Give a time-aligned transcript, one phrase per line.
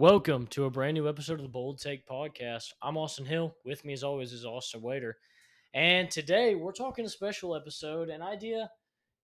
[0.00, 2.72] Welcome to a brand new episode of the Bold Take Podcast.
[2.80, 3.56] I'm Austin Hill.
[3.64, 5.16] With me, as always, is Austin Wader.
[5.74, 8.08] And today we're talking a special episode.
[8.08, 8.70] An idea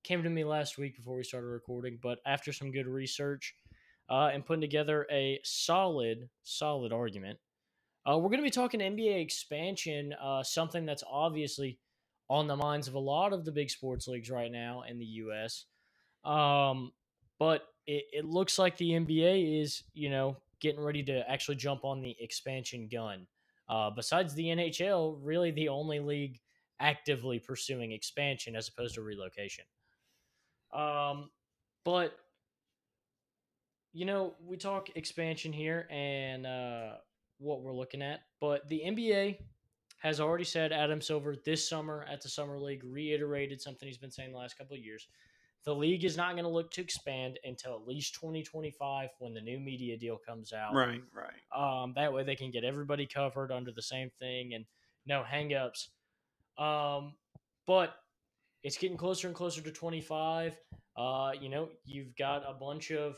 [0.02, 3.54] came to me last week before we started recording, but after some good research
[4.10, 7.38] uh, and putting together a solid, solid argument,
[8.04, 11.78] uh, we're going to be talking NBA expansion, uh, something that's obviously
[12.28, 15.04] on the minds of a lot of the big sports leagues right now in the
[15.04, 15.66] U.S.
[16.24, 16.90] Um,
[17.38, 21.84] but it, it looks like the NBA is, you know, getting ready to actually jump
[21.84, 23.26] on the expansion gun.
[23.68, 26.40] Uh, besides the NHL, really the only league
[26.80, 29.66] actively pursuing expansion as opposed to relocation.
[30.72, 31.28] Um,
[31.84, 32.16] but
[33.92, 36.92] you know, we talk expansion here and uh,
[37.38, 39.36] what we're looking at, but the NBA
[39.98, 44.10] has already said Adam Silver this summer at the Summer League reiterated something he's been
[44.10, 45.08] saying the last couple of years.
[45.64, 49.40] The league is not going to look to expand until at least 2025 when the
[49.40, 50.74] new media deal comes out.
[50.74, 51.82] Right, right.
[51.82, 54.66] Um, that way they can get everybody covered under the same thing and
[55.06, 55.88] no hangups.
[56.58, 57.14] Um,
[57.66, 57.94] but
[58.62, 60.54] it's getting closer and closer to 25.
[60.96, 63.16] Uh, you know, you've got a bunch of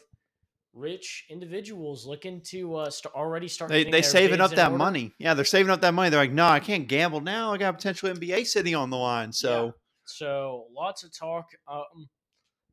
[0.72, 3.70] rich individuals looking to uh, st- already start.
[3.70, 4.78] They they saving up that order.
[4.78, 5.14] money.
[5.18, 6.10] Yeah, they're saving up that money.
[6.10, 7.52] They're like, no, I can't gamble now.
[7.52, 9.32] I got a potential NBA city on the line.
[9.32, 9.74] So
[10.04, 11.46] So lots of talk.
[11.68, 12.08] Um,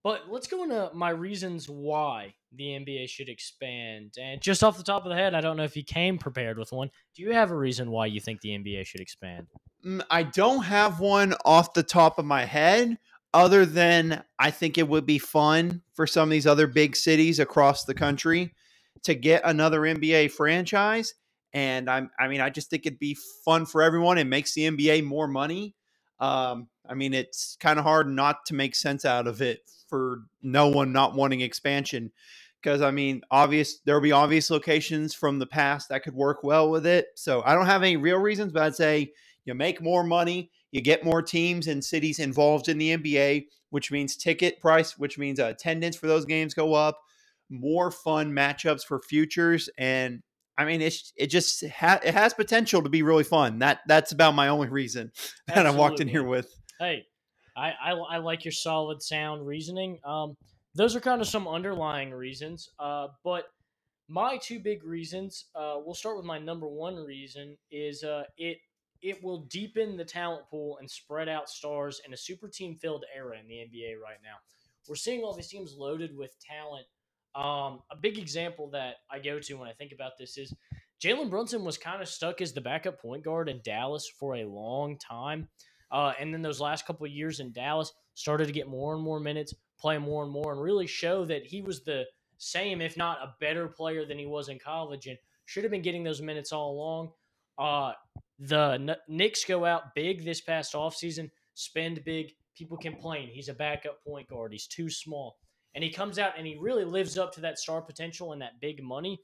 [0.03, 4.15] but let's go into my reasons why the NBA should expand.
[4.21, 6.57] And just off the top of the head, I don't know if you came prepared
[6.57, 6.91] with one.
[7.15, 9.47] Do you have a reason why you think the NBA should expand?
[9.85, 12.97] Mm, I don't have one off the top of my head,
[13.33, 17.39] other than I think it would be fun for some of these other big cities
[17.39, 18.53] across the country
[19.03, 21.13] to get another NBA franchise.
[21.53, 24.17] And I'm, I mean, I just think it'd be fun for everyone.
[24.17, 25.75] It makes the NBA more money.
[26.19, 29.59] Um, I mean, it's kind of hard not to make sense out of it
[29.93, 32.11] for no one not wanting expansion.
[32.59, 36.71] Because I mean, obvious there'll be obvious locations from the past that could work well
[36.71, 37.09] with it.
[37.15, 39.11] So I don't have any real reasons, but I'd say
[39.45, 43.91] you make more money, you get more teams and cities involved in the NBA, which
[43.91, 46.99] means ticket price, which means attendance for those games go up,
[47.51, 50.23] more fun matchups for futures, and
[50.57, 53.59] I mean it's it just ha- it has potential to be really fun.
[53.59, 55.11] That that's about my only reason
[55.47, 56.51] that I walked in here with.
[56.79, 57.05] Hey,
[57.55, 59.99] I, I, I like your solid, sound reasoning.
[60.03, 60.35] Um,
[60.75, 62.69] those are kind of some underlying reasons.
[62.79, 63.45] Uh, but
[64.09, 65.45] my two big reasons.
[65.55, 68.57] Uh, we'll start with my number one reason is uh, it
[69.01, 73.03] it will deepen the talent pool and spread out stars in a super team filled
[73.13, 74.37] era in the NBA right now.
[74.87, 76.85] We're seeing all these teams loaded with talent.
[77.35, 80.53] Um, a big example that I go to when I think about this is
[81.03, 84.45] Jalen Brunson was kind of stuck as the backup point guard in Dallas for a
[84.45, 85.49] long time.
[85.93, 89.19] Uh, and then those last couple years in Dallas started to get more and more
[89.19, 92.03] minutes, play more and more, and really show that he was the
[92.39, 95.83] same, if not a better player than he was in college, and should have been
[95.83, 97.11] getting those minutes all along.
[97.59, 97.93] Uh,
[98.39, 102.33] the Knicks go out big this past offseason, spend big.
[102.57, 104.51] People complain he's a backup point guard.
[104.51, 105.37] He's too small.
[105.75, 108.59] And he comes out and he really lives up to that star potential and that
[108.61, 109.19] big money.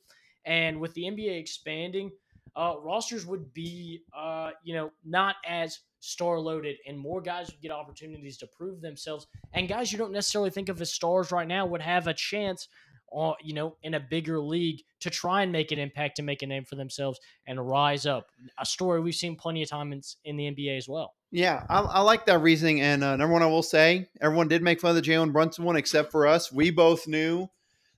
[0.45, 2.11] And with the NBA expanding,
[2.55, 7.61] uh, rosters would be, uh, you know, not as star loaded, and more guys would
[7.61, 9.27] get opportunities to prove themselves.
[9.53, 12.67] And guys you don't necessarily think of as stars right now would have a chance,
[13.15, 16.41] uh, you know, in a bigger league to try and make an impact and make
[16.41, 18.27] a name for themselves and rise up.
[18.59, 21.13] A story we've seen plenty of times in, in the NBA as well.
[21.31, 22.81] Yeah, I, I like that reasoning.
[22.81, 25.63] And uh, number one, I will say, everyone did make fun of the Jalen Brunson
[25.63, 26.51] one, except for us.
[26.51, 27.49] We both knew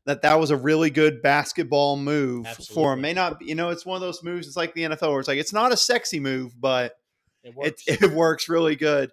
[0.06, 3.02] that that was a really good basketball move for him.
[3.02, 4.48] May not, be, you know, it's one of those moves.
[4.48, 6.96] It's like the NFL, where it's like it's not a sexy move, but
[7.44, 7.84] It it, works.
[7.88, 9.12] it works really good.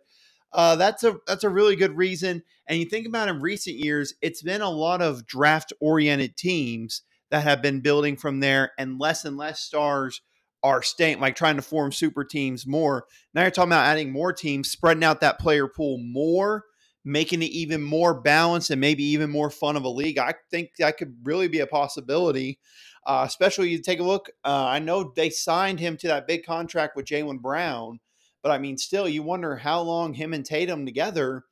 [0.52, 2.42] Uh, that's a that's a really good reason.
[2.66, 7.02] And you think about in recent years, it's been a lot of draft oriented teams
[7.30, 10.22] that have been building from there, and less and less stars
[10.62, 13.04] are staying, like trying to form super teams more.
[13.34, 16.64] Now you're talking about adding more teams, spreading out that player pool more,
[17.04, 20.18] making it even more balanced and maybe even more fun of a league.
[20.18, 22.58] I think that could really be a possibility.
[23.06, 24.30] Uh, especially you take a look.
[24.44, 28.00] Uh, I know they signed him to that big contract with Jaylen Brown,
[28.42, 31.44] but I mean, still, you wonder how long him and Tatum together.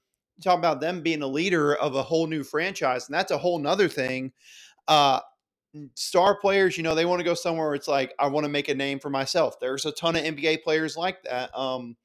[0.42, 3.58] Talk about them being a leader of a whole new franchise, and that's a whole
[3.58, 4.32] nother thing.
[4.86, 5.20] Uh,
[5.94, 8.50] star players, you know, they want to go somewhere where it's like, I want to
[8.52, 9.58] make a name for myself.
[9.60, 11.56] There's a ton of NBA players like that.
[11.56, 11.96] Um,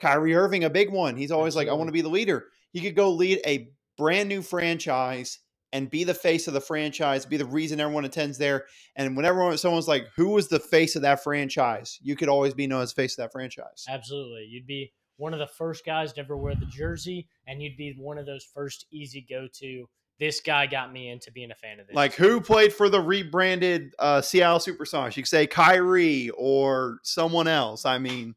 [0.00, 1.16] Kyrie Irving, a big one.
[1.16, 2.46] He's always like, I want to be the leader.
[2.72, 5.38] He could go lead a brand new franchise
[5.72, 8.66] and be the face of the franchise, be the reason everyone attends there.
[8.94, 11.98] And whenever someone's like, who was the face of that franchise?
[12.02, 13.84] You could always be known as face of that franchise.
[13.88, 14.46] Absolutely.
[14.48, 17.94] You'd be one of the first guys to ever wear the jersey, and you'd be
[17.98, 21.78] one of those first easy go to this guy got me into being a fan
[21.78, 21.94] of this.
[21.94, 25.16] Like who played for the rebranded uh, Seattle Supersonics?
[25.16, 27.84] You could say Kyrie or someone else.
[27.84, 28.34] I mean,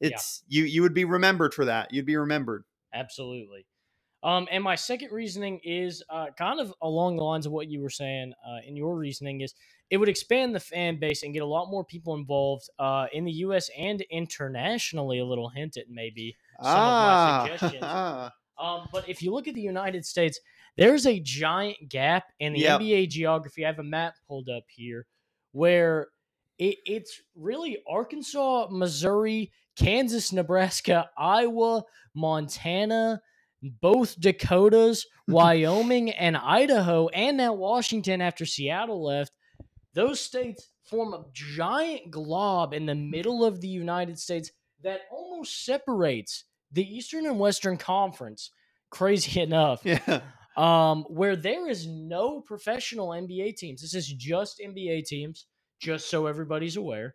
[0.00, 1.92] it's you you would be remembered for that.
[1.92, 2.64] You'd be remembered.
[2.94, 3.66] Absolutely.
[4.26, 7.80] Um, and my second reasoning is uh, kind of along the lines of what you
[7.80, 9.54] were saying uh, in your reasoning is
[9.88, 13.24] it would expand the fan base and get a lot more people involved uh, in
[13.24, 13.70] the U.S.
[13.78, 15.20] and internationally.
[15.20, 17.84] A little hint at maybe some ah, of my suggestions.
[18.58, 20.40] um, but if you look at the United States,
[20.76, 22.80] there's a giant gap in the Yep.
[22.80, 23.64] NBA geography.
[23.64, 25.06] I have a map pulled up here
[25.52, 26.08] where
[26.58, 33.22] it, it's really Arkansas, Missouri, Kansas, Nebraska, Iowa, Montana,
[33.62, 39.32] both Dakotas, Wyoming, and Idaho, and now Washington after Seattle left.
[39.94, 44.50] Those states form a giant glob in the middle of the United States
[44.82, 48.50] that almost separates the Eastern and Western Conference.
[48.90, 50.20] Crazy enough yeah.
[50.56, 53.80] um, where there is no professional NBA teams.
[53.82, 55.46] This is just NBA teams,
[55.80, 57.14] just so everybody's aware.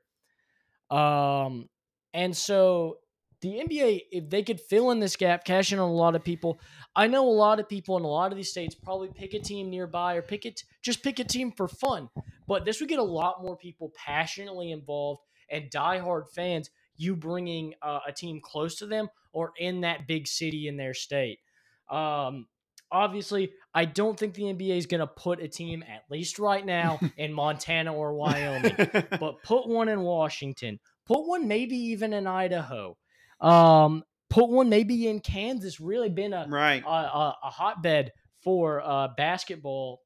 [0.90, 1.70] Um,
[2.14, 2.98] and so
[3.42, 6.24] the NBA, if they could fill in this gap, cash in on a lot of
[6.24, 6.60] people.
[6.96, 9.40] I know a lot of people in a lot of these states probably pick a
[9.40, 12.10] team nearby or pick it, just pick a team for fun.
[12.48, 16.70] But this would get a lot more people passionately involved and diehard fans.
[16.98, 20.94] You bringing uh, a team close to them or in that big city in their
[20.94, 21.40] state.
[21.90, 22.48] Um,
[22.92, 26.66] obviously, I don't think the NBA is going to put a team, at least right
[26.66, 28.76] now, in Montana or Wyoming,
[29.20, 30.80] but put one in Washington.
[31.08, 32.98] Put one maybe even in Idaho.
[33.42, 35.80] Um, put one maybe in Kansas.
[35.80, 36.84] Really been a right.
[36.84, 38.12] a, a, a hotbed
[38.44, 40.02] for uh, basketball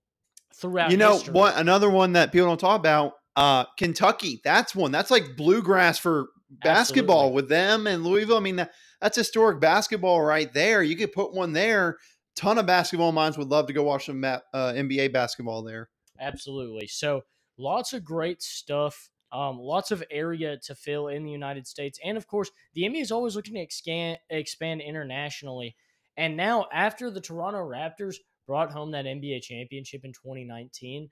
[0.55, 0.91] throughout.
[0.91, 1.33] You know, history.
[1.33, 4.41] one another one that people don't talk about, uh, Kentucky.
[4.43, 4.91] That's one.
[4.91, 7.35] That's like bluegrass for basketball Absolutely.
[7.35, 8.37] with them and Louisville.
[8.37, 8.71] I mean, that,
[9.01, 10.83] that's historic basketball right there.
[10.83, 11.97] You could put one there.
[12.35, 15.89] Ton of basketball minds would love to go watch some uh, NBA basketball there.
[16.19, 16.88] Absolutely.
[16.88, 17.23] So
[17.57, 19.09] lots of great stuff.
[19.35, 23.01] Um, lots of area to fill in the United States, and of course, the NBA
[23.01, 25.75] is always looking to expand expand internationally.
[26.17, 31.09] And now, after the Toronto Raptors brought home that NBA championship in 2019,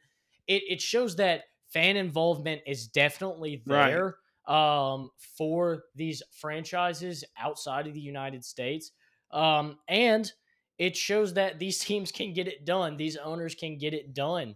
[0.48, 4.04] it, it shows that fan involvement is definitely Right.
[4.06, 4.18] there
[4.48, 8.92] um, for these franchises outside of the United States.
[9.32, 10.32] Um, and
[10.78, 12.98] it shows that these teams can get it done.
[12.98, 14.56] These owners can get it done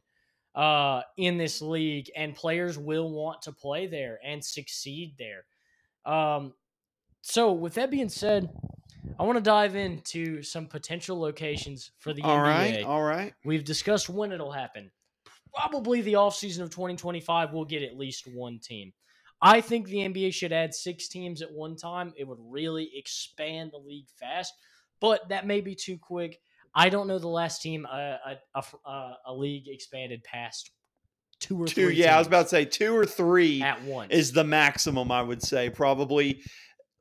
[0.57, 5.45] uh, in this league, and players will want to play there and succeed there.
[6.11, 6.53] Um,
[7.21, 8.49] so, with that being said,
[9.19, 12.43] I want to dive into some potential locations for the All NBA.
[12.43, 13.33] right, all right.
[13.45, 14.89] We've discussed when it'll happen.
[15.53, 18.93] Probably the offseason of 2025 we'll get at least one team.
[19.39, 22.13] I think the NBA should add six teams at one time.
[22.17, 24.53] It would really expand the league fast,
[24.99, 26.39] but that may be too quick.
[26.75, 30.71] I don't know the last team uh, a, a, a, a league expanded past
[31.39, 31.95] two or Two, three.
[31.95, 34.11] yeah, I was about to say two or three at once.
[34.11, 36.41] is the maximum, I would say, probably.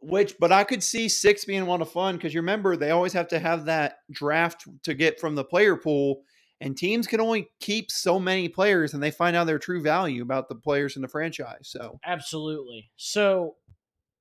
[0.01, 3.15] Which, but I could see six being lot of fun because you remember they always
[3.15, 6.23] have to have that draft to get from the player pool,
[6.61, 10.23] and teams can only keep so many players, and they find out their true value
[10.23, 11.63] about the players in the franchise.
[11.63, 12.91] So, Absolutely.
[12.97, 13.57] So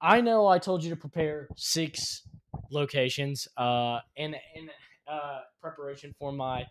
[0.01, 2.24] I know I told you to prepare six
[2.71, 4.69] locations uh, in in
[5.07, 6.66] uh, preparation for my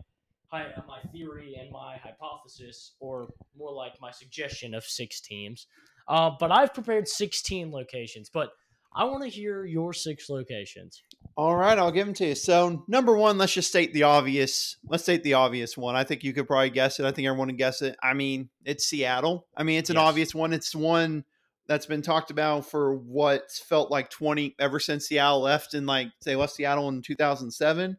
[0.49, 5.67] hy- uh, my theory and my hypothesis, or more like my suggestion of six teams.
[6.09, 8.31] Uh, but I've prepared sixteen locations.
[8.33, 8.51] But
[8.97, 11.03] I want to hear your six locations.
[11.37, 12.35] all right, I'll give them to you.
[12.37, 14.77] So, number one, let's just state the obvious.
[14.89, 15.97] Let's state the obvious one.
[15.97, 17.07] I think you could probably guess it.
[17.07, 17.97] I think everyone would guess it.
[18.03, 19.49] I mean, it's Seattle.
[19.57, 20.03] I mean, it's an Yes.
[20.05, 20.53] obvious one.
[20.53, 21.25] It's one
[21.67, 26.09] that's been talked about for what felt like 20 ever since Seattle left in like
[26.21, 27.97] say left Seattle in 2007.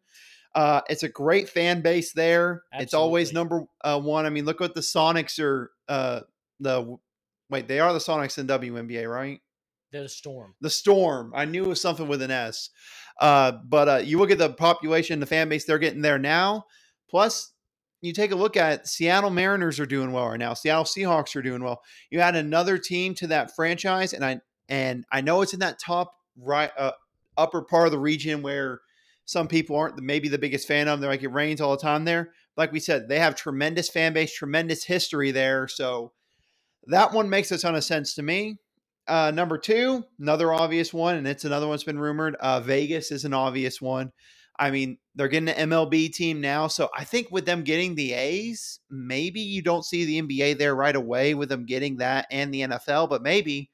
[0.56, 2.64] Uh, it's a great fan base there.
[2.72, 4.26] It's always number uh, one.
[4.26, 5.72] I mean, look what the Sonics are.
[5.90, 6.22] Uh,
[6.62, 6.98] the
[7.50, 9.42] wait, they are the Sonics in WNBA, right?
[9.92, 10.56] The Storm.
[10.62, 11.34] The Storm.
[11.36, 12.70] I knew it was something with an S.
[13.20, 16.66] Uh, but uh, you look at the population, the fan base they're getting there now.
[17.10, 17.52] Plus,
[18.02, 20.54] you take a look at it, Seattle Mariners are doing well right now.
[20.54, 21.82] Seattle Seahawks are doing well.
[22.10, 25.80] You add another team to that franchise, and I and I know it's in that
[25.80, 26.92] top right uh,
[27.38, 28.82] upper part of the region where
[29.26, 30.94] some people aren't maybe the biggest fan of.
[30.94, 31.02] them.
[31.02, 32.32] They're like it rains all the time there.
[32.56, 35.68] Like we said, they have tremendous fan base, tremendous history there.
[35.68, 36.14] So
[36.88, 38.60] that one makes a ton of sense to me.
[39.08, 42.36] Uh, number two, another obvious one, and it's another one that's been rumored.
[42.36, 44.12] Uh, Vegas is an obvious one.
[44.58, 48.14] I mean, they're getting an MLB team now, so I think with them getting the
[48.14, 52.54] A's, maybe you don't see the NBA there right away with them getting that and
[52.54, 53.70] the NFL, but maybe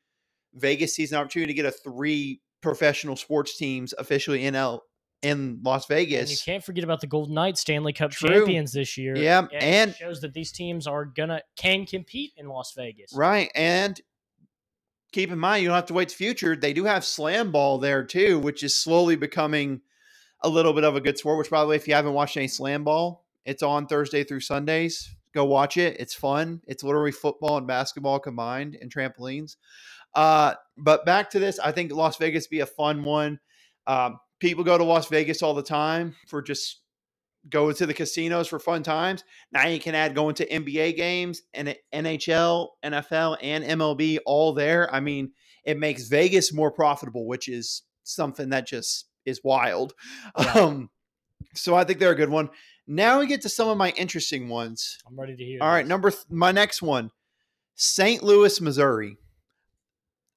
[0.54, 4.84] Vegas sees an opportunity to get a three professional sports teams officially in L
[5.22, 8.30] in Las And you can't forget about the Golden Knights Stanley Cup True.
[8.30, 9.16] champions this year.
[9.16, 13.14] Yeah, it and- shows that these teams are gonna can compete in Las Vegas.
[13.14, 13.52] Right.
[13.54, 14.00] And
[15.12, 16.56] keep in mind, you don't have to wait to future.
[16.56, 19.82] They do have slam ball there too, which is slowly becoming
[20.42, 21.38] a little bit of a good sport.
[21.38, 24.40] Which, by the way, if you haven't watched any slam ball, it's on Thursday through
[24.40, 25.16] Sundays.
[25.34, 25.98] Go watch it.
[26.00, 26.62] It's fun.
[26.68, 29.56] It's literally football and basketball combined and trampolines.
[30.14, 33.40] Uh, but back to this, I think Las Vegas be a fun one.
[33.88, 36.82] Um, people go to Las Vegas all the time for just
[37.50, 39.24] going to the casinos for fun times.
[39.52, 44.94] Now you can add going to NBA games and NHL, NFL, and MLB all there.
[44.94, 45.32] I mean,
[45.64, 49.94] it makes Vegas more profitable, which is something that just is wild.
[50.38, 50.52] Yeah.
[50.54, 50.90] Um,
[51.54, 52.50] so I think they're a good one.
[52.88, 54.98] Now we get to some of my interesting ones.
[55.08, 55.60] I'm ready to hear.
[55.62, 55.90] All right, this.
[55.90, 57.12] number th- my next one,
[57.76, 58.24] St.
[58.24, 59.18] Louis, Missouri.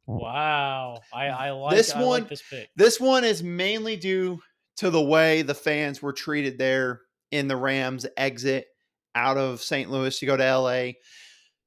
[0.07, 2.69] Wow, I, I like This I like one- this pick.
[2.77, 4.41] This one is mainly due
[4.77, 8.67] to the way the fans were treated there in the Rams exit
[9.15, 9.91] out of St.
[9.91, 10.93] Louis to go to LA.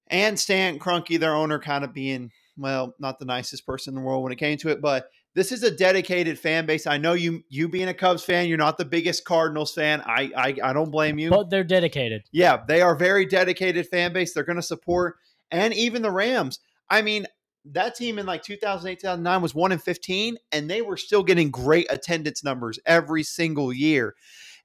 [0.10, 4.06] And Stan Kroenke, their owner, kind of being, well, not the nicest person in the
[4.06, 6.88] world when it came to it, but this is a dedicated fan base.
[6.88, 10.02] I know you you being a Cubs fan, you're not the biggest Cardinals fan.
[10.02, 11.30] I I, I don't blame you.
[11.30, 12.24] But they're dedicated.
[12.32, 14.34] Yeah, they are very dedicated fan base.
[14.34, 15.18] They're going to support,
[15.52, 16.60] and even the Rams.
[16.90, 17.28] I mean,
[17.74, 21.52] that team in like 2008, 2009 was one in 15, and they were still getting
[21.52, 24.16] great attendance numbers every single year.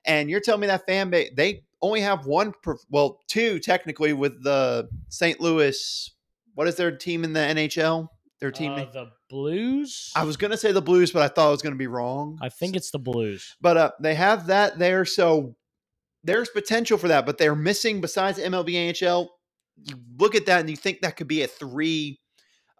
[0.04, 2.52] And you're telling me that fan base, they only have one,
[2.90, 5.40] well, two technically with the St.
[5.40, 6.10] Louis.
[6.54, 8.08] What is their team in the NHL?
[8.40, 8.72] Their team.
[8.72, 10.10] Uh, the Blues.
[10.14, 11.86] I was going to say the Blues, but I thought I was going to be
[11.86, 12.38] wrong.
[12.42, 13.56] I think it's the Blues.
[13.60, 15.54] But uh, they have that there, so
[16.24, 17.24] there's potential for that.
[17.24, 19.28] But they're missing besides MLB, NHL.
[19.84, 22.20] You look at that and you think that could be a three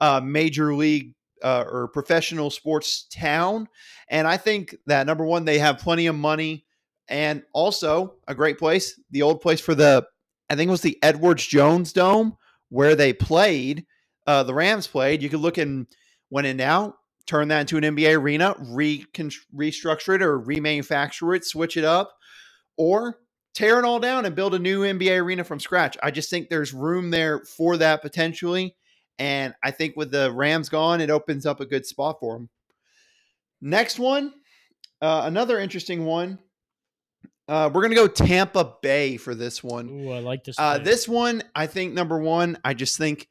[0.03, 3.69] uh, major league uh, or professional sports town.
[4.09, 6.67] And I think that number one, they have plenty of money,
[7.09, 10.05] and also a great place, the old place for the,
[10.51, 12.37] I think it was the Edwards Jones Dome
[12.69, 13.87] where they played.
[14.27, 15.23] Uh, the Rams played.
[15.23, 15.87] You could look in
[16.31, 16.95] when in now,
[17.27, 22.13] turn that into an NBA arena, restructure it or remanufacture it, switch it up,
[22.77, 23.19] or
[23.55, 25.97] tear it all down and build a new NBA arena from scratch.
[26.03, 28.75] I just think there's room there for that potentially.
[29.19, 32.49] And I think with the Rams gone, it opens up a good spot for them.
[33.61, 34.33] Next one,
[35.01, 36.39] uh, another interesting one.
[37.49, 39.89] Uh, we're going to go Tampa Bay for this one.
[39.89, 40.57] Ooh, I like this.
[40.59, 43.29] Uh, this one, I think number one, I just think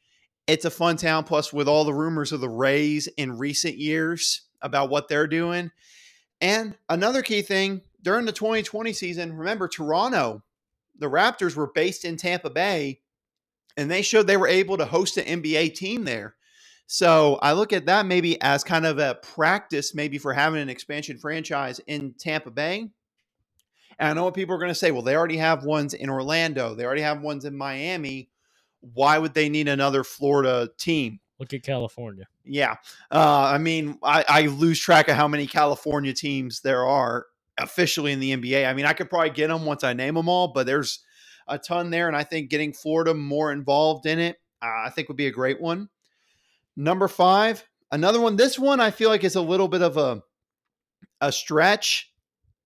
[0.47, 1.23] it's a fun town.
[1.23, 5.71] Plus, with all the rumors of the Rays in recent years about what they're doing,
[6.39, 10.43] and another key thing during the 2020 season, remember Toronto,
[10.97, 12.99] the Raptors were based in Tampa Bay,
[13.77, 16.35] and they showed they were able to host an NBA team there.
[16.87, 20.69] So I look at that maybe as kind of a practice, maybe for having an
[20.69, 22.89] expansion franchise in Tampa Bay.
[23.97, 24.91] And I know what people are going to say.
[24.91, 26.75] Well, they already have ones in Orlando.
[26.75, 28.29] They already have ones in Miami.
[28.93, 31.19] Why would they need another Florida team?
[31.39, 32.27] Look at California.
[32.43, 32.75] Yeah.
[33.09, 38.11] Uh, I mean, I, I lose track of how many California teams there are officially
[38.11, 38.67] in the NBA.
[38.67, 40.99] I mean, I could probably get them once I name them all, but there's
[41.51, 42.07] a ton there.
[42.07, 45.31] And I think getting Florida more involved in it, uh, I think would be a
[45.31, 45.89] great one.
[46.75, 48.37] Number five, another one.
[48.37, 50.23] This one I feel like is a little bit of a
[51.19, 52.11] a stretch,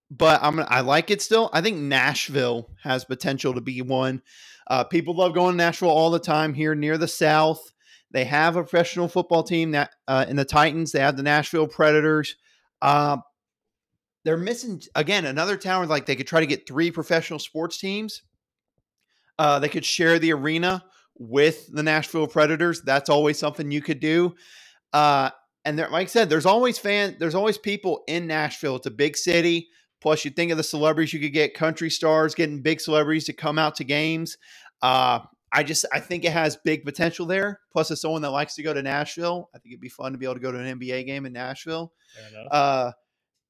[0.09, 1.49] but I'm I like it still.
[1.51, 4.21] I think Nashville has potential to be one.
[4.67, 7.61] Uh, people love going to Nashville all the time here near the South.
[8.11, 10.91] They have a professional football team that uh, in the Titans.
[10.91, 12.35] They have the Nashville Predators.
[12.81, 13.17] Uh,
[14.23, 18.23] they're missing again another town like they could try to get three professional sports teams.
[19.37, 20.83] Uh, they could share the arena
[21.17, 22.81] with the Nashville Predators.
[22.81, 24.35] That's always something you could do.
[24.93, 25.29] Uh,
[25.65, 28.75] and there, like I said, there's always fan, there's always people in Nashville.
[28.75, 29.69] It's a big city.
[30.01, 33.33] Plus, you think of the celebrities you could get, country stars, getting big celebrities to
[33.33, 34.37] come out to games.
[34.81, 35.19] Uh,
[35.51, 37.61] I just I think it has big potential there.
[37.71, 40.17] Plus, as someone that likes to go to Nashville, I think it'd be fun to
[40.17, 41.93] be able to go to an NBA game in Nashville.
[42.51, 42.91] Uh,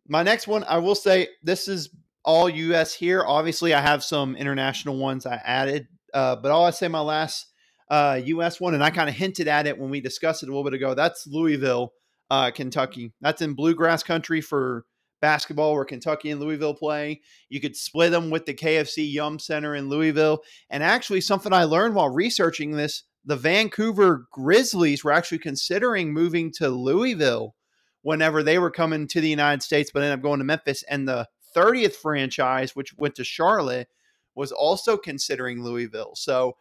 [0.08, 1.90] my next one, I will say this is
[2.26, 2.94] all U.S.
[2.94, 3.24] here.
[3.26, 7.48] Obviously, I have some international ones I added, uh, but all I'll say my last
[7.90, 8.60] uh, U.S.
[8.60, 10.74] one, and I kind of hinted at it when we discussed it a little bit
[10.74, 10.96] ago.
[10.96, 11.94] That's Louisville,
[12.30, 13.14] uh, Kentucky.
[13.22, 14.86] That's in bluegrass country for
[15.22, 17.22] basketball, where Kentucky and Louisville play.
[17.50, 20.42] You could split them with the KFC Yum Center in Louisville.
[20.70, 26.52] And actually, something I learned while researching this the Vancouver Grizzlies were actually considering moving
[26.58, 27.56] to Louisville
[28.04, 30.84] whenever they were coming to the United States, but ended up going to Memphis.
[30.88, 33.88] And the 30th franchise, which went to Charlotte,
[34.36, 36.14] was also considering Louisville.
[36.16, 36.58] So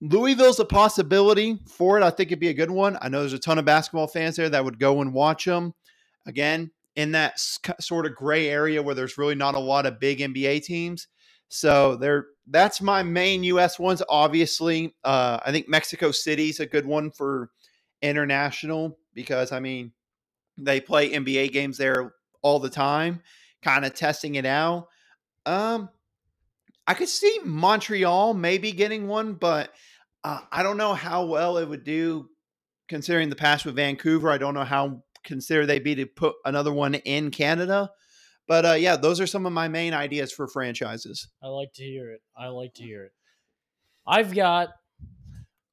[0.00, 2.02] Louisville's a possibility for it.
[2.02, 2.98] I think it'd be a good one.
[3.00, 5.74] I know there's a ton of basketball fans there that would go and watch them.
[6.26, 10.18] Again, in that sort of gray area where there's really not a lot of big
[10.18, 11.08] NBA teams.
[11.48, 13.78] So there, that's my main U.S.
[13.78, 14.02] ones.
[14.08, 17.50] Obviously, uh, I think Mexico City's a good one for
[18.02, 19.92] international because I mean
[20.58, 23.22] they play NBA games there all the time,
[23.64, 24.88] kind of testing it out.
[25.46, 25.88] Um,
[26.86, 29.72] I could see Montreal maybe getting one, but
[30.22, 32.28] uh, I don't know how well it would do
[32.88, 34.30] considering the past with Vancouver.
[34.30, 37.90] I don't know how consider they'd be to put another one in Canada.
[38.46, 41.28] But uh, yeah, those are some of my main ideas for franchises.
[41.42, 42.20] I like to hear it.
[42.36, 43.12] I like to hear it.
[44.06, 44.68] I've got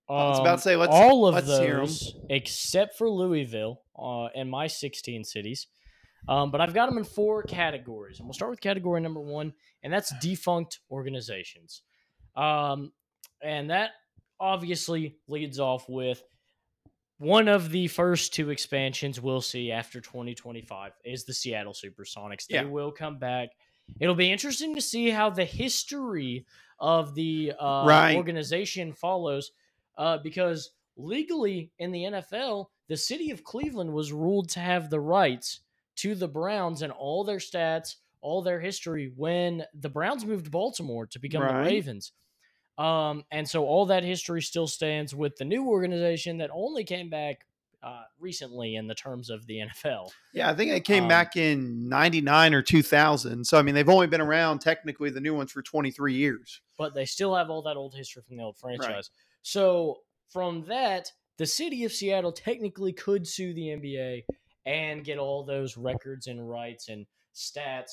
[0.07, 4.25] um, I was about to say let's, all of let's those except for Louisville uh,
[4.27, 5.67] and my 16 cities.
[6.27, 9.53] Um, but I've got them in four categories, and we'll start with category number one,
[9.83, 11.81] and that's defunct organizations.
[12.35, 12.91] Um,
[13.43, 13.91] and that
[14.39, 16.23] obviously leads off with
[17.17, 22.47] one of the first two expansions we'll see after 2025 is the Seattle Supersonics.
[22.47, 22.63] They yeah.
[22.63, 23.49] will come back.
[23.99, 26.45] It'll be interesting to see how the history
[26.79, 28.15] of the uh, right.
[28.15, 29.51] organization follows,
[29.97, 34.99] uh, because legally in the NFL, the city of Cleveland was ruled to have the
[34.99, 35.59] rights
[36.01, 40.51] to the Browns and all their stats, all their history when the Browns moved to
[40.51, 41.63] Baltimore to become right.
[41.63, 42.11] the Ravens.
[42.77, 47.09] Um, and so all that history still stands with the new organization that only came
[47.09, 47.45] back
[47.83, 50.09] uh, recently in the terms of the NFL.
[50.33, 53.45] Yeah, I think it came um, back in 99 or 2000.
[53.45, 56.61] So, I mean, they've only been around technically the new ones for 23 years.
[56.77, 58.87] But they still have all that old history from the old franchise.
[58.87, 59.09] Right.
[59.43, 64.23] So, from that, the city of Seattle technically could sue the NBA
[64.65, 67.91] and get all those records and rights and stats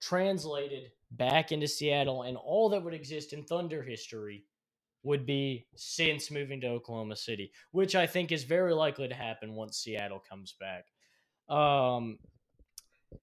[0.00, 4.44] translated back into Seattle, and all that would exist in Thunder history
[5.02, 9.54] would be since moving to Oklahoma City, which I think is very likely to happen
[9.54, 10.86] once Seattle comes back.
[11.48, 12.18] Um,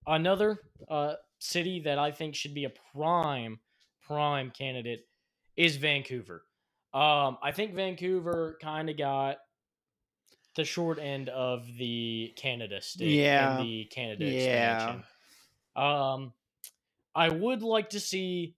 [0.08, 0.60] another
[0.90, 3.60] uh, city that I think should be a prime
[4.06, 5.06] prime candidate
[5.56, 6.44] is Vancouver.
[6.94, 9.38] Um, I think Vancouver kind of got
[10.56, 13.62] the short end of the Canada stick yeah.
[13.62, 14.76] the Canada yeah.
[14.76, 15.04] expansion.
[15.76, 16.34] Um,
[17.16, 18.56] I would like to see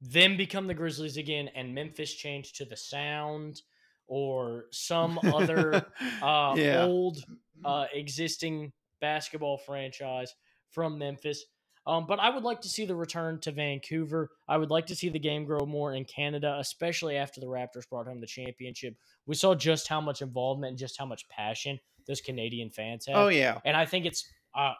[0.00, 3.62] them become the Grizzlies again and Memphis change to the Sound
[4.06, 5.74] or some other
[6.22, 6.84] uh, yeah.
[6.84, 7.24] old
[7.64, 10.34] uh, existing basketball franchise
[10.70, 11.44] from Memphis.
[11.86, 14.30] Um, but I would like to see the return to Vancouver.
[14.46, 17.88] I would like to see the game grow more in Canada, especially after the Raptors
[17.88, 18.96] brought home the championship.
[19.26, 23.16] We saw just how much involvement and just how much passion those Canadian fans have.
[23.16, 24.74] Oh yeah, and I think it's uh,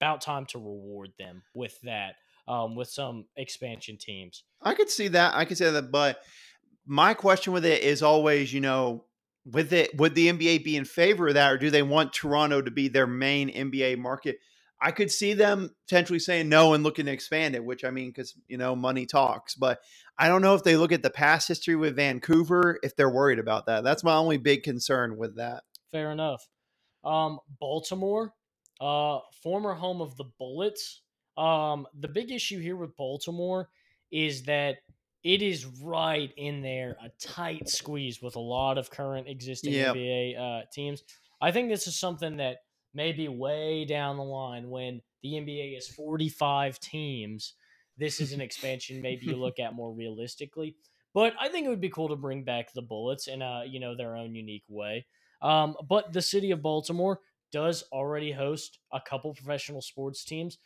[0.00, 2.14] about time to reward them with that,
[2.46, 4.44] um, with some expansion teams.
[4.62, 5.34] I could see that.
[5.34, 6.20] I could say that, but
[6.86, 9.04] my question with it is always, you know,
[9.44, 12.62] with it, would the NBA be in favor of that, or do they want Toronto
[12.62, 14.38] to be their main NBA market?
[14.80, 18.08] I could see them potentially saying no and looking to expand it, which I mean,
[18.08, 19.54] because you know, money talks.
[19.54, 19.80] But
[20.18, 23.38] I don't know if they look at the past history with Vancouver, if they're worried
[23.38, 23.84] about that.
[23.84, 25.64] That's my only big concern with that.
[25.92, 26.46] Fair enough.
[27.04, 28.34] Um, Baltimore,
[28.80, 31.02] uh, former home of the Bullets.
[31.38, 33.68] Um, the big issue here with Baltimore
[34.10, 34.76] is that
[35.22, 39.94] it is right in there, a tight squeeze with a lot of current existing yep.
[39.94, 41.02] NBA uh, teams.
[41.40, 42.58] I think this is something that
[42.96, 47.52] maybe way down the line when the NBA is 45 teams,
[47.98, 50.74] this is an expansion maybe you look at more realistically.
[51.14, 53.80] But I think it would be cool to bring back the Bullets in a you
[53.80, 55.06] know their own unique way.
[55.40, 57.20] Um, but the city of Baltimore
[57.52, 60.58] does already host a couple professional sports teams,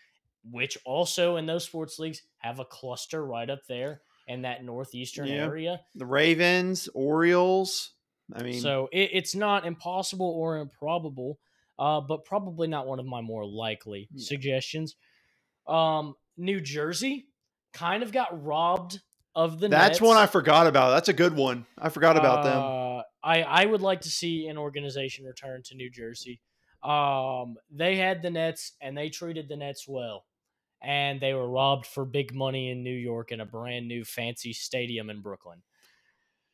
[0.51, 5.27] which also in those sports leagues have a cluster right up there in that northeastern
[5.27, 5.35] yeah.
[5.35, 5.81] area.
[5.95, 7.93] The Ravens, Orioles.
[8.35, 11.38] I mean, so it, it's not impossible or improbable,
[11.81, 14.25] uh, but probably not one of my more likely yeah.
[14.25, 14.97] suggestions.
[15.66, 17.27] Um, New Jersey
[17.73, 19.01] kind of got robbed
[19.35, 19.69] of the.
[19.69, 19.81] Nets.
[19.81, 20.09] That's Nets.
[20.09, 20.90] one I forgot about.
[20.90, 21.66] That's a good one.
[21.79, 23.05] I forgot about uh, them.
[23.25, 26.40] I I would like to see an organization return to New Jersey.
[26.83, 30.25] Um, they had the Nets and they treated the Nets well.
[30.83, 34.55] And they were robbed for big money in New York in a brand new fancy
[34.55, 35.62] stadium in Brooklyn.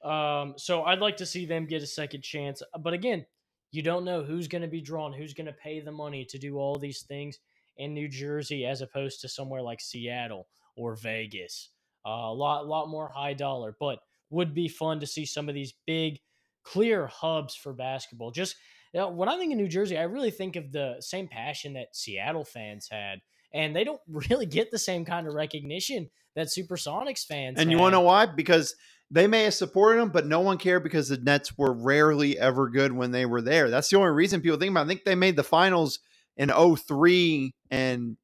[0.03, 2.61] Um, so I'd like to see them get a second chance.
[2.81, 3.25] But again,
[3.72, 6.38] you don't know who's going to be drawn, who's going to pay the money to
[6.38, 7.38] do all these things
[7.76, 11.70] in New Jersey as opposed to somewhere like Seattle or Vegas.
[12.05, 13.98] Uh, a lot, lot more high dollar, but
[14.31, 16.18] would be fun to see some of these big,
[16.64, 18.31] clear hubs for basketball.
[18.31, 18.57] Just
[18.94, 21.94] now, when I think of New Jersey, I really think of the same passion that
[21.94, 23.20] Seattle fans had,
[23.52, 24.00] and they don't
[24.31, 27.59] really get the same kind of recognition that Supersonics fans.
[27.59, 28.26] And you want to know why?
[28.26, 28.74] Because
[29.11, 32.69] they may have supported them, but no one cared because the Nets were rarely ever
[32.69, 33.71] good when they were there.
[33.71, 34.83] That's the only reason people think about.
[34.83, 34.85] It.
[34.85, 36.01] I think they made the finals
[36.37, 38.16] in 03 and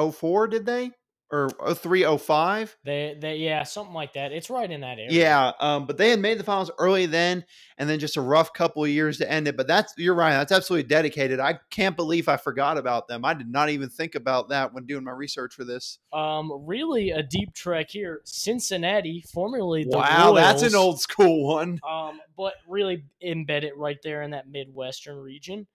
[0.00, 0.90] 04, did they?
[1.30, 2.78] Or 0305.
[2.84, 4.32] They, they, yeah, something like that.
[4.32, 5.08] It's right in that area.
[5.10, 7.44] Yeah, um, but they had made the finals early then,
[7.76, 9.54] and then just a rough couple of years to end it.
[9.54, 10.30] But that's you're right.
[10.30, 11.38] That's absolutely dedicated.
[11.38, 13.26] I can't believe I forgot about them.
[13.26, 15.98] I did not even think about that when doing my research for this.
[16.14, 18.22] Um, really a deep trek here.
[18.24, 21.78] Cincinnati, formerly the wow, that's an old school one.
[21.86, 25.66] Um, but really embedded right there in that Midwestern region.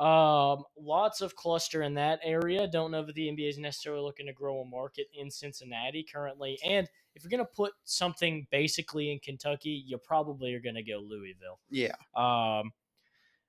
[0.00, 2.66] Um, lots of cluster in that area.
[2.66, 6.58] Don't know that the NBA is necessarily looking to grow a market in Cincinnati currently.
[6.64, 10.82] And if you're going to put something basically in Kentucky, you probably are going to
[10.82, 11.60] go Louisville.
[11.70, 12.72] Yeah, Um,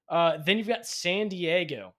[0.09, 1.93] uh, then you've got San Diego.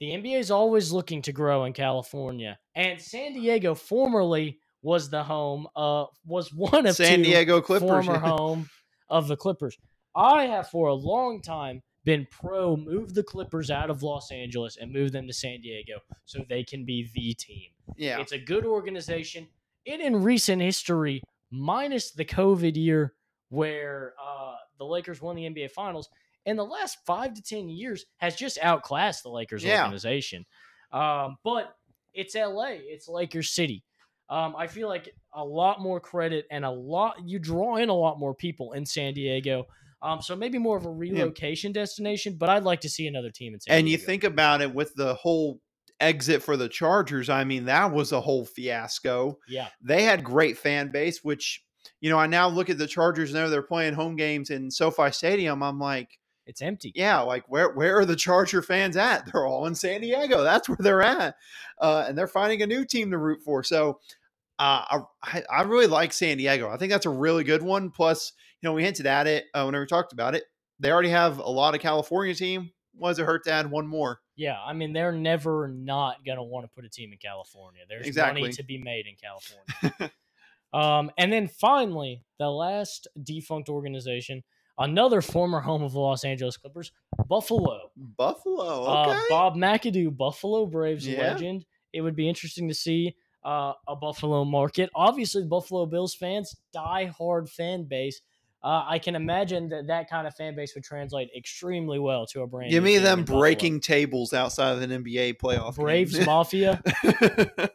[0.00, 5.22] The NBA is always looking to grow in California, and San Diego formerly was the
[5.22, 5.68] home.
[5.76, 7.88] Uh, was one of San Diego Clippers.
[7.88, 8.68] former home
[9.08, 9.78] of the Clippers.
[10.16, 14.78] I have for a long time been pro move the Clippers out of Los Angeles
[14.80, 17.68] and move them to San Diego so they can be the team.
[17.98, 19.46] yeah, It's a good organization.
[19.84, 23.12] It in recent history, minus the COVID year
[23.50, 26.08] where uh, the Lakers won the NBA Finals,
[26.46, 29.82] in the last five to ten years has just outclassed the Lakers Yeah.
[29.82, 30.46] organization.
[30.92, 31.76] Um, but
[32.14, 33.84] it's LA, it's Lakers City.
[34.30, 37.94] Um, I feel like a lot more credit and a lot you draw in a
[37.94, 39.66] lot more people in San Diego.
[40.00, 43.54] Um, so maybe more of a relocation destination, but I'd like to see another team
[43.54, 45.60] in San and you think about it with the whole
[46.00, 47.28] exit for the Chargers.
[47.28, 49.38] I mean, that was a whole fiasco.
[49.48, 51.64] yeah, they had great fan base, which
[52.00, 55.10] you know I now look at the Chargers and they're playing home games in SoFi
[55.10, 55.62] Stadium.
[55.62, 56.92] I'm like, it's empty.
[56.94, 59.26] yeah, like where where are the Charger fans at?
[59.32, 60.44] They're all in San Diego.
[60.44, 61.34] That's where they're at,
[61.80, 63.64] uh, and they're finding a new team to root for.
[63.64, 63.98] So.
[64.60, 66.68] Uh, I, I really like San Diego.
[66.68, 67.90] I think that's a really good one.
[67.90, 70.44] Plus, you know, we hinted at it uh, whenever we talked about it.
[70.80, 72.70] They already have a lot of California team.
[73.00, 74.20] Does it hurt to add one more?
[74.36, 77.82] Yeah, I mean they're never not gonna want to put a team in California.
[77.88, 78.40] There's Exactly.
[78.42, 80.12] money to be made in California.
[80.72, 84.42] um, and then finally, the last defunct organization,
[84.78, 86.92] another former home of the Los Angeles Clippers,
[87.28, 87.90] Buffalo.
[87.96, 88.86] Buffalo.
[89.02, 89.10] Okay.
[89.16, 91.32] Uh, Bob McAdoo, Buffalo Braves Yeah.
[91.32, 91.64] legend.
[91.92, 94.90] It would be interesting to see uh, a Buffalo market.
[94.94, 98.20] Obviously, Buffalo Bills fans, die-hard fan base.
[98.62, 102.42] Uh, I can imagine that that kind of fan base would translate extremely well to
[102.42, 102.72] a brand.
[102.72, 103.40] Give me them in Buffalo.
[103.40, 105.76] breaking tables outside of an NBA playoff.
[105.76, 106.82] Braves Mafia.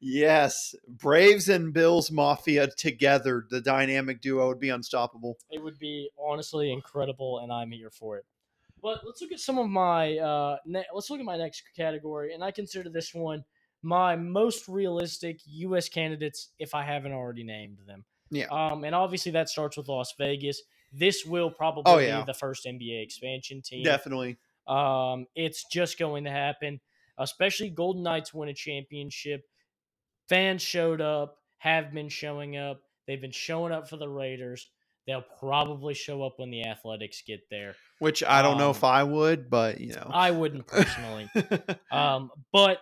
[0.00, 5.38] yes, Braves and Bills Mafia together, the dynamic duo would be unstoppable.
[5.50, 8.26] It would be honestly incredible, and I'm here for it.
[8.82, 12.34] But let's look at some of my uh, ne- let's look at my next category,
[12.34, 13.44] and I consider this one
[13.82, 15.88] my most realistic U.S.
[15.88, 18.04] candidates if I haven't already named them.
[18.30, 18.46] Yeah.
[18.50, 20.62] Um, and obviously that starts with Las Vegas.
[20.92, 22.20] This will probably Oh, yeah.
[22.20, 23.84] be the first NBA expansion team.
[23.84, 24.36] Definitely.
[24.66, 26.80] Um, it's just going to happen,
[27.18, 29.42] especially Golden Knights win a championship.
[30.28, 32.80] Fans showed up, have been showing up.
[33.06, 34.68] They've been showing up for the Raiders.
[35.06, 37.76] They'll probably show up when the Athletics get there.
[38.00, 40.10] Which I don't know Um, if I would, but you know.
[40.12, 41.30] I wouldn't personally.
[41.92, 42.78] um, but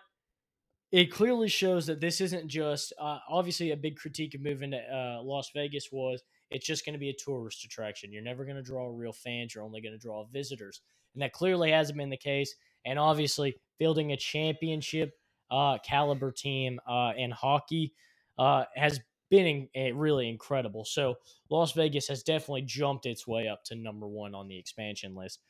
[0.95, 4.77] it clearly shows that this isn't just uh, obviously a big critique of moving to
[4.77, 8.13] uh, Las Vegas was it's just going to be a tourist attraction.
[8.13, 9.53] You're never going to draw real fans.
[9.53, 12.55] You're only going to draw visitors, and that clearly hasn't been the case.
[12.87, 15.19] And obviously, building a championship
[15.51, 17.93] uh, caliber team uh, in hockey
[18.39, 20.85] uh, has been in, eh, really incredible.
[20.85, 21.17] So
[21.51, 25.41] Las Vegas has definitely jumped its way up to number one on the expansion list.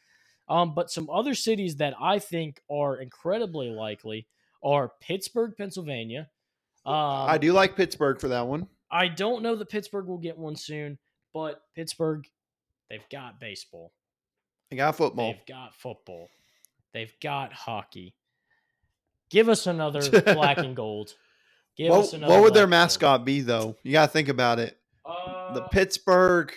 [0.49, 4.27] Um, but some other cities that I think are incredibly likely
[4.65, 6.29] are Pittsburgh, Pennsylvania.
[6.87, 8.67] Um, I do like Pittsburgh for that one.
[8.91, 10.99] I don't know that Pittsburgh will get one soon,
[11.33, 12.27] but Pittsburgh,
[12.91, 13.93] they've got baseball,
[14.73, 15.33] I got football.
[15.33, 16.29] they've got football,
[16.93, 18.15] they've got hockey.
[19.31, 20.01] Give us another
[20.35, 21.15] black and gold.
[21.77, 22.83] Give us What, another what would their and gold.
[22.83, 23.77] mascot be though?
[23.83, 24.79] You got to think about it.
[25.05, 25.11] The
[25.63, 26.53] Uh, Pittsburgh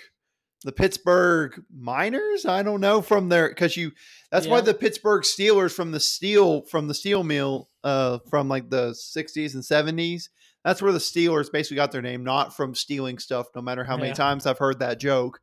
[0.67, 3.93] the Pittsburgh Miners, I don't know from their cuz you
[4.31, 8.69] that's why the Pittsburgh Steelers from the steel from the steel mill uh from like
[8.69, 10.29] the 60s and 70s.
[10.65, 13.95] That's where the Steelers basically got their name, not from stealing stuff, no matter how
[13.95, 14.15] many Yeah.
[14.15, 15.39] times I've heard that joke.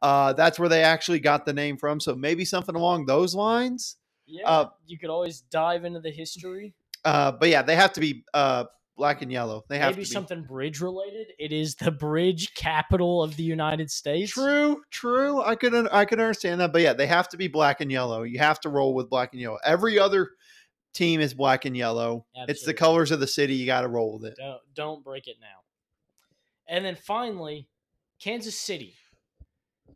[0.00, 1.98] Uh, that's where they actually got the name from.
[1.98, 3.96] So maybe something along those lines.
[4.26, 6.74] yeah, uh, you could always dive into the history.
[7.04, 8.64] Uh, but yeah, they have to be uh,
[8.98, 9.64] black and yellow.
[9.68, 10.12] They have Maybe to be.
[10.12, 11.28] something bridge related.
[11.38, 14.32] It is the bridge capital of the United States.
[14.32, 15.40] True, true.
[15.40, 18.24] I could I could understand that, but yeah, they have to be black and yellow.
[18.24, 19.58] You have to roll with black and yellow.
[19.64, 20.32] Every other
[20.92, 22.26] team is black and yellow.
[22.48, 23.54] It's the colors of the city.
[23.54, 24.34] You got to roll with it.
[24.36, 25.46] Don't don't break it now.
[26.66, 27.68] And then finally,
[28.20, 28.94] Kansas City.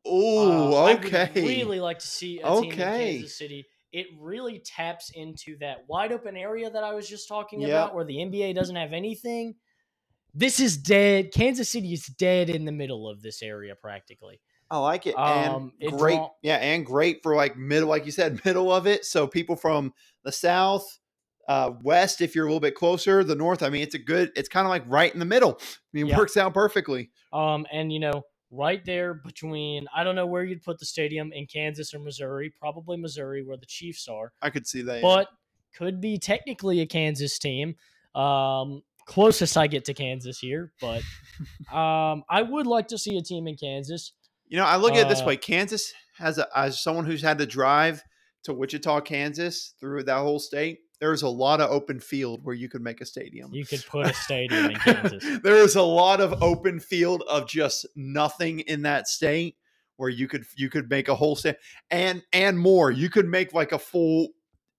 [0.06, 1.22] Oh, Uh, okay.
[1.22, 3.14] I would really like to see a team in Okay.
[3.18, 3.66] Kansas City.
[3.92, 7.70] It really taps into that wide open area that I was just talking Yep.
[7.70, 9.54] about, where the NBA doesn't have anything.
[10.34, 11.32] This is dead.
[11.32, 14.40] Kansas City is dead in the middle of this area, practically.
[14.70, 15.14] I like it.
[15.18, 16.14] Um, and great.
[16.16, 19.04] draw- yeah, and great for like middle, like you said, middle of it.
[19.04, 19.92] So people from
[20.24, 20.98] the south,
[21.48, 23.62] uh, west, if you're a little bit closer, the north.
[23.62, 24.30] I mean, it's a good.
[24.34, 25.58] It's kind of like right in the middle.
[25.60, 26.16] I mean, it Yeah.
[26.18, 27.10] works out perfectly.
[27.34, 31.32] Um, and you know, right there between I don't know where you'd put the stadium
[31.32, 34.96] in Kansas or Missouri, probably Missouri, where the Chiefs are, I could see that.
[34.96, 35.00] yeah.
[35.02, 35.28] but
[35.76, 37.74] could be technically a Kansas team.
[38.14, 41.02] Um, closest I get to Kansas here, but
[41.74, 44.12] um, I would like to see a team in Kansas.
[44.48, 47.22] You know, I look at it this Uh, way: Kansas has a as someone who's
[47.22, 48.02] had to drive
[48.44, 50.80] to Wichita, Kansas, through that whole state.
[51.02, 53.52] There's a lot of open field where you could make a stadium.
[53.52, 55.40] You could put a stadium in Kansas.
[55.42, 59.56] there is a lot of open field of just nothing in that state
[59.96, 61.56] where you could you could make a whole state
[61.90, 62.92] and and more.
[62.92, 64.28] You could make like a full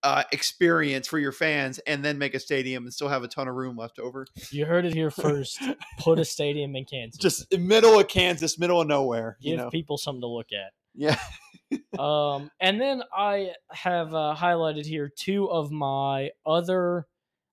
[0.01, 3.49] uh, experience for your fans and then make a stadium and still have a ton
[3.49, 4.25] of room left over.
[4.49, 5.62] You heard it here first.
[5.99, 7.19] Put a stadium in Kansas.
[7.19, 9.38] Just middle of Kansas, middle of nowhere.
[9.41, 10.71] give You know, people something to look at.
[10.93, 11.17] Yeah.
[11.99, 17.08] um, and then I have uh, highlighted here two of my other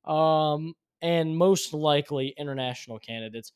[0.04, 3.52] um, and most likely international candidates,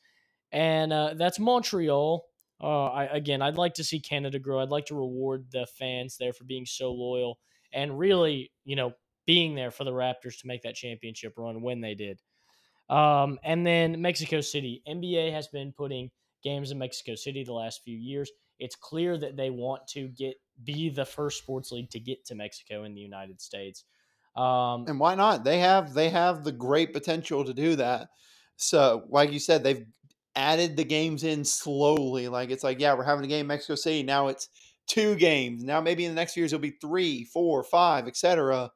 [0.52, 2.24] and uh, that's Montreal.
[2.62, 4.60] Uh, I, again, I'd like to see Canada grow.
[4.60, 7.38] I'd like to reward the fans there for being so loyal
[7.72, 8.92] and really, you know,
[9.26, 12.20] being there for the Raptors to make that championship run when they did.
[12.88, 14.82] Um, and then Mexico City.
[14.88, 16.10] NBA has been putting
[16.42, 18.30] games in Mexico City the last few years.
[18.58, 22.34] It's clear that they want to get be the first sports league to get to
[22.34, 23.84] Mexico in the United States.
[24.36, 25.44] Um, And why not?
[25.44, 28.08] They have they have the great potential to do that.
[28.56, 29.84] So, like you said, they've
[30.36, 32.28] added the games in slowly.
[32.28, 34.02] Like it's like, yeah, we're having a game in Mexico City.
[34.02, 34.48] Now it's
[34.86, 35.62] two games.
[35.64, 38.70] Now maybe in the next years it'll be three, four, five, etc.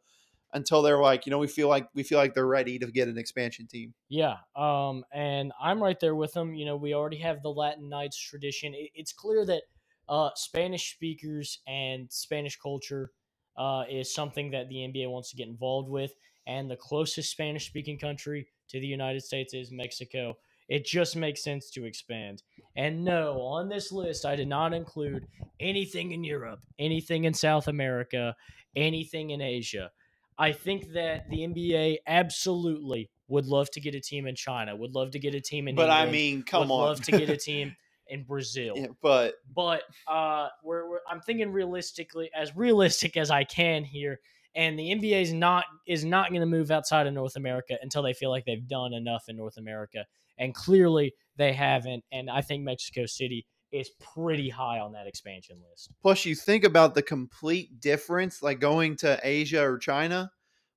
[0.55, 3.09] Until they're like, you know, we feel like we feel like they're ready to get
[3.09, 3.93] an expansion team.
[4.09, 6.55] Yeah, um, and I'm right there with them.
[6.55, 8.73] You know, we already have the Latin Nights tradition.
[8.75, 9.63] It, it's clear that
[10.09, 13.13] uh, Spanish speakers and Spanish culture
[13.57, 16.13] uh, is something that the NBA wants to get involved with.
[16.47, 20.39] And the closest Spanish speaking country to the United States is Mexico.
[20.69, 22.43] It just makes sense to expand.
[22.77, 25.27] And no, on this list, I did not include
[25.61, 28.35] anything in Europe, anything in South America,
[28.77, 29.91] anything in Asia.
[30.39, 34.95] I think that the NBA absolutely would love to get a team in China, would
[34.95, 36.81] love to get a team in But I mean, come would on.
[36.81, 37.75] love to get a team
[38.07, 38.75] in Brazil.
[38.77, 44.21] Yeah, but But uh, we're, we're I'm thinking realistically, as realistic as I can here,
[44.55, 48.03] and the NBA is not is not going to move outside of North America until
[48.03, 50.07] they feel like they've done enough in North America,
[50.39, 52.05] and clearly they haven't.
[52.13, 55.91] And I think Mexico City is pretty high on that expansion list.
[56.01, 60.31] plus you think about the complete difference, like going to Asia or China.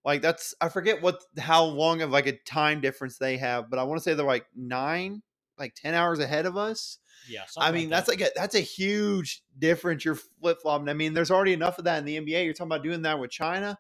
[0.04, 3.80] Like that's I forget what how long of like a time difference they have, but
[3.80, 5.22] I want to say they're like nine,
[5.58, 6.98] like ten hours ahead of us.
[7.30, 10.04] Yeah, I mean, that's like a that's a huge difference.
[10.04, 10.90] You're flip flopping.
[10.90, 12.44] I mean, there's already enough of that in the NBA.
[12.46, 13.78] You're talking about doing that with China.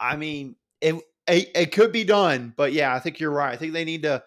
[0.00, 0.94] I mean, it,
[1.28, 3.52] it it could be done, but yeah, I think you're right.
[3.52, 4.24] I think they need to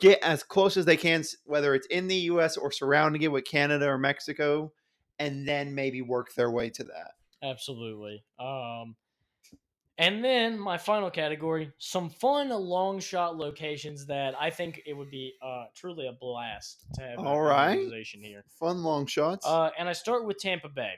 [0.00, 2.56] get as close as they can, whether it's in the U.S.
[2.56, 4.72] or surrounding it with Canada or Mexico,
[5.18, 7.12] and then maybe work their way to that.
[7.42, 8.24] Absolutely.
[8.38, 8.96] Um,
[9.96, 15.10] and then my final category, some fun long shot locations that I think it would
[15.10, 17.18] be uh, truly a blast to have.
[17.18, 17.76] All right.
[17.76, 18.44] organization here.
[18.58, 19.46] Fun long shots.
[19.46, 20.94] Uh, and I start with Tampa Bay.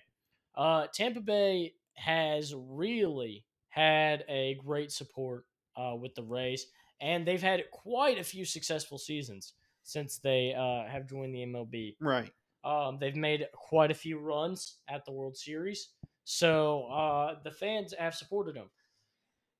[0.54, 5.44] Uh, Tampa Bay has really had a great support
[5.76, 6.66] uh, with the Rays,
[7.00, 11.96] and they've had quite a few successful seasons since they uh, have joined the MLB.
[12.00, 12.30] right.
[12.64, 15.90] Um, they've made quite a few runs at the World Series,
[16.24, 18.70] so uh, the fans have supported them.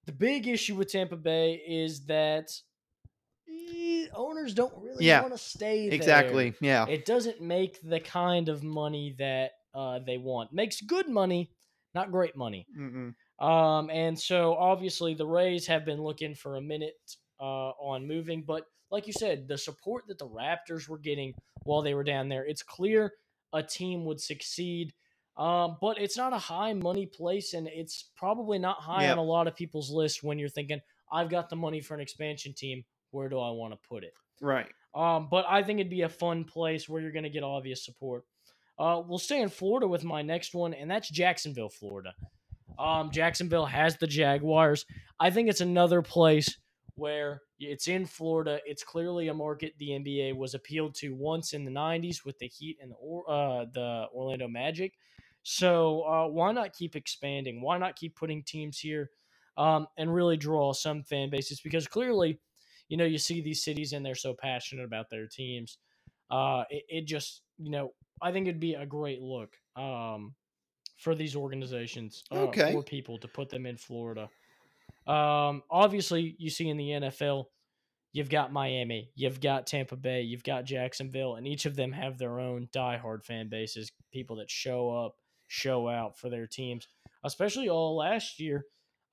[0.07, 2.51] The big issue with Tampa Bay is that
[3.49, 5.94] eh, owners don't really Yeah, want to stay there.
[5.94, 6.55] Exactly.
[6.61, 6.87] Yeah.
[6.88, 10.53] It doesn't make the kind of money that uh, they want.
[10.53, 11.51] Makes good money,
[11.94, 12.66] not great money.
[12.79, 13.14] Mm-mm.
[13.44, 16.94] Um, and so obviously the Rays have been looking for a minute
[17.40, 21.83] uh, on moving, but like you said, the support that the Raptors were getting while
[21.83, 23.12] they were down there, it's clear
[23.53, 24.92] a team would succeed.
[25.37, 29.12] Um, but it's not a high money place, and it's probably not high Yep.
[29.12, 30.81] on a lot of people's list when you're thinking,
[31.12, 32.85] I've got the money for an expansion team.
[33.11, 34.14] Where do I want to put it?
[34.40, 34.70] Right.
[34.94, 37.85] Um, but I think it'd be a fun place where you're going to get obvious
[37.85, 38.25] support.
[38.79, 42.14] Uh, we'll stay in Florida with my next one, and that's Jacksonville, Florida.
[42.79, 44.85] Um, Jacksonville has the Jaguars.
[45.20, 46.57] I think it's another place
[46.97, 48.61] where it's in Florida.
[48.67, 52.49] It's clearly a market the NBA was appealed to once in the '90s with the
[52.49, 54.95] Heat and the uh, the Orlando Magic.
[55.43, 57.63] So uh, why not keep expanding?
[57.63, 59.11] Why not keep putting teams here
[59.57, 61.61] um, and really draw some fan bases?
[61.61, 62.41] Because clearly,
[62.89, 65.79] you know, you see these cities and they're so passionate about their teams.
[66.31, 70.35] Uh, it, it just, you know, I think it'd be a great look um,
[70.97, 72.73] for these organizations, uh, Okay.
[72.73, 74.29] for people to put them in Florida.
[75.07, 77.45] Um, obviously, you see in the NFL,
[78.12, 82.19] you've got Miami, you've got Tampa Bay, you've got Jacksonville, and each of them have
[82.19, 85.14] their own diehard fan bases, people that show up,
[85.49, 86.88] show out for their teams.
[87.25, 88.64] Especially all last year,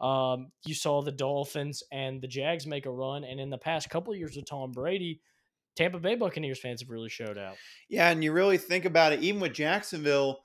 [0.01, 3.89] um, you saw the Dolphins and the Jags make a run, and in the past
[3.89, 5.21] couple years with Tom Brady,
[5.75, 7.55] Tampa Bay Buccaneers fans have really showed out.
[7.89, 10.41] Yeah, and you really think about it, even with Jacksonville,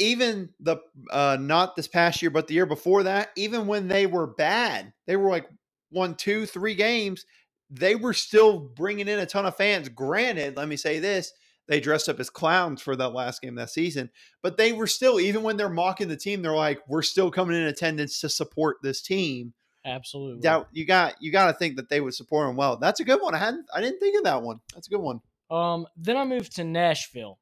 [0.00, 0.78] even the
[1.12, 4.92] uh not this past year, but the year before that, even when they were bad,
[5.06, 5.48] they were like
[5.90, 7.24] one, two, three games,
[7.70, 9.88] they were still bringing in a ton of fans.
[9.88, 11.32] Granted, let me say this.
[11.68, 14.10] They dressed up as clowns for that last game that season,
[14.42, 17.56] but they were still, even when they're mocking the team, they're like, "We're still coming
[17.56, 20.40] in attendance to support this team." Absolutely.
[20.40, 22.76] Doubt you got you got to think that they would support them well.
[22.76, 23.34] That's a good one.
[23.36, 24.60] I hadn't I didn't think of that one.
[24.74, 25.20] That's a good one.
[25.50, 27.38] Um, then I moved to Nashville.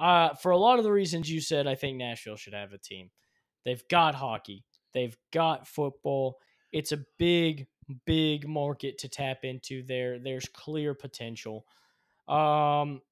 [0.00, 2.78] Uh, for a lot of the reasons you said, I think Nashville should have a
[2.78, 3.10] team.
[3.64, 6.38] They've got hockey, they've got football.
[6.72, 7.66] It's a big,
[8.06, 10.18] big market to tap into there.
[10.18, 11.66] There's clear potential.
[12.28, 13.02] Um,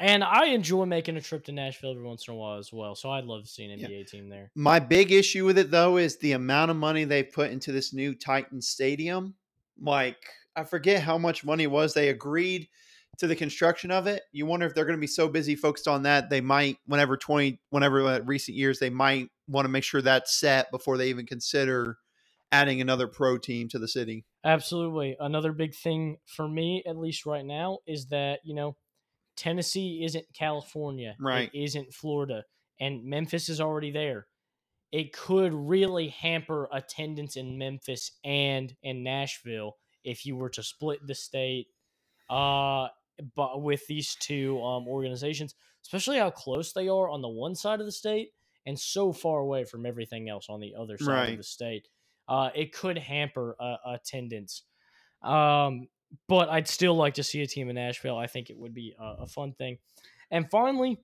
[0.00, 2.96] and I enjoy making a trip to Nashville every once in a while as well.
[2.96, 3.86] So I'd love to see an Yeah.
[3.88, 4.50] NBA team there.
[4.56, 7.92] My big issue with it though is the amount of money they put into this
[7.94, 9.36] new Titan Stadium.
[9.80, 10.18] Like
[10.56, 11.94] I forget how much money it was.
[11.94, 12.68] They agreed
[13.18, 14.22] to the construction of it.
[14.32, 17.16] You wonder if they're going to be so busy focused on that they might whenever
[17.16, 21.08] 20 whenever uh, recent years they might want to make sure that's set before they
[21.08, 21.98] even consider
[22.52, 24.24] adding another pro team to the city.
[24.44, 25.16] Absolutely.
[25.18, 28.76] Another big thing for me, at least right now, is that, you know,
[29.36, 31.16] Tennessee isn't California.
[31.18, 31.50] Right.
[31.52, 32.44] It isn't Florida.
[32.80, 34.26] And Memphis is already there.
[34.92, 41.04] It could really hamper attendance in Memphis and in Nashville if you were to split
[41.04, 41.66] the state
[42.30, 42.88] uh
[43.34, 47.80] but with these two um organizations, especially how close they are on the one side
[47.80, 48.32] of the state
[48.66, 51.30] and so far away from everything else on the other side Right.
[51.32, 51.88] of the state.
[52.28, 54.62] Uh it could hamper uh, attendance.
[55.22, 55.88] Um
[56.28, 58.16] but I'd still like to see a team in Nashville.
[58.16, 59.78] I think it would be a, a fun thing.
[60.30, 61.00] And finally,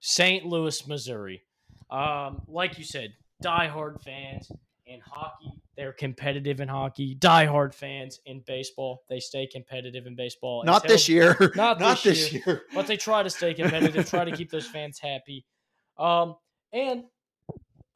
[0.00, 0.44] St.
[0.44, 1.42] Louis, Missouri.
[1.88, 4.50] Um, like you said, diehard fans
[4.90, 5.52] in hockey.
[5.76, 7.16] They're competitive in hockey.
[7.18, 9.02] Diehard fans in baseball.
[9.08, 10.64] They stay competitive in baseball.
[10.64, 11.52] Not until- this year.
[11.56, 12.42] Not this this year.
[12.46, 12.62] year.
[12.74, 15.46] but they try to stay competitive, try to keep those fans happy.
[15.98, 16.36] Um,
[16.72, 17.04] and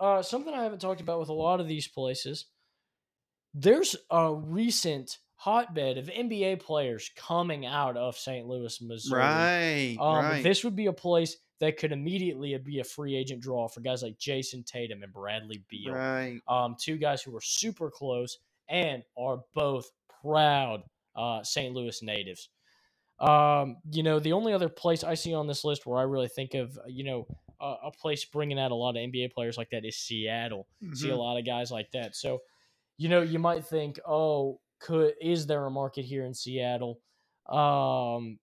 [0.01, 2.47] uh, something I haven't talked about with a lot of these places,
[3.53, 8.47] there's a recent hotbed of NBA players coming out of St.
[8.47, 9.21] Louis, Missouri.
[9.21, 9.97] Right.
[10.01, 10.43] Um, right.
[10.43, 14.03] This would be a place that could immediately be a free agent draw for guys
[14.03, 15.95] like Jayson Tatum and Bradley Beal.
[15.95, 16.41] right.
[16.49, 18.39] Um, two guys who are super close
[18.69, 19.91] and are both
[20.23, 20.83] proud
[21.15, 21.73] uh, St.
[21.75, 22.49] Louis natives.
[23.21, 26.27] Um, you know, the only other place I see on this list where I really
[26.29, 27.27] think of, you know,
[27.61, 30.67] a, a place bringing out a lot of NBA players like that is Seattle.
[30.95, 31.19] See a Mhm.
[31.19, 32.17] lot of guys like that.
[32.17, 32.43] So,
[32.99, 37.01] you know, you might think, oh, could is there a market here in Seattle?
[37.49, 38.39] Um,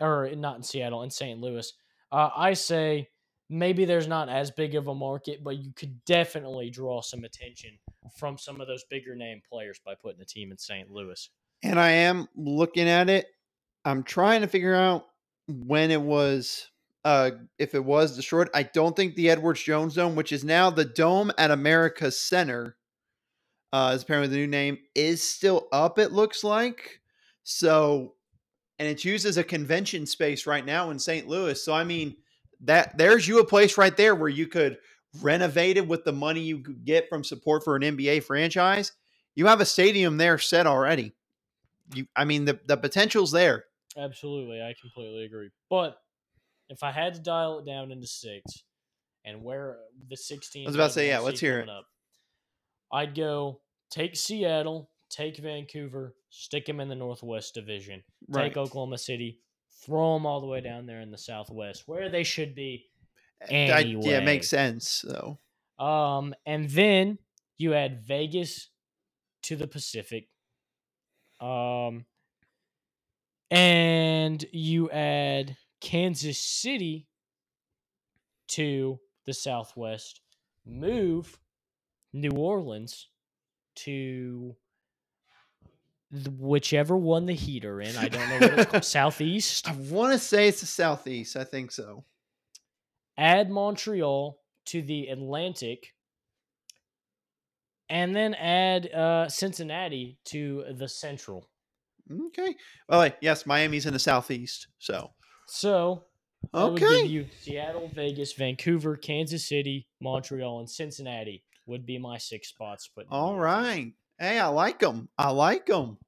[0.00, 1.40] or not in Seattle, in St.
[1.40, 1.72] Louis.
[2.10, 3.08] Uh, I say
[3.50, 7.78] maybe there's not as big of a market, but you could definitely draw some attention
[8.16, 10.90] from some of those bigger name players by putting a team in St.
[10.90, 11.30] Louis.
[11.62, 13.26] and I am looking at it.
[13.84, 15.06] I'm trying to figure out
[15.46, 16.68] when it was,
[17.04, 18.50] uh, if it was destroyed.
[18.54, 22.76] I don't think the Edwards Jones Dome, which is now the Dome at America Center,
[23.72, 25.98] uh, is apparently the new name, is still up.
[25.98, 27.00] It looks like
[27.44, 28.14] so,
[28.78, 31.28] and it's used as a convention space right now in St.
[31.28, 31.62] Louis.
[31.62, 32.16] So I mean,
[32.62, 34.78] that there's you a place right there where you could
[35.20, 38.92] renovate it with the money you could get from support for an NBA franchise.
[39.34, 41.14] You have a stadium there set already
[41.94, 43.64] you I mean the the potential's there.
[43.96, 45.50] Absolutely, I completely agree.
[45.70, 45.98] But
[46.68, 48.44] if I had to dial it down into six,
[49.24, 51.68] and where the sixteen, I was about to say, yeah, let's hear it.
[51.68, 51.86] Up,
[52.92, 53.60] I'd go
[53.90, 59.40] take Seattle, take Vancouver, stick them in the Northwest Division, take Oklahoma City,
[59.84, 62.86] throw them all the way down there in the Southwest, where they should be.
[63.50, 64.88] I- yeah, it makes sense.
[64.90, 65.38] So
[65.78, 67.18] Um, and then
[67.56, 68.68] you add Vegas
[69.42, 70.28] to the Pacific.
[71.40, 72.04] Um,
[73.50, 77.06] and you add Kansas City
[78.48, 80.20] to the Southwest.
[80.66, 81.38] Move
[82.12, 83.08] New Orleans
[83.76, 84.56] to
[86.10, 87.96] whichever one the Heat are in.
[87.96, 88.84] I don't know what it's called.
[88.84, 89.68] Southeast.
[89.68, 91.36] I want to say it's the southeast.
[91.36, 92.04] I think so.
[93.16, 95.94] Add Montreal to the Atlantic,
[97.88, 101.48] and then add uh, Cincinnati to the Central.
[102.26, 102.54] Okay.
[102.88, 105.10] Well, yes, Miami's in the southeast, so
[105.46, 106.04] So
[106.54, 107.04] okay.
[107.04, 112.88] you Seattle, Vegas, Vancouver, Kansas City, Montreal, and Cincinnati would be my six spots.
[112.94, 113.92] But All right.
[114.18, 115.08] Hey, I like them.
[115.16, 115.98] I like them.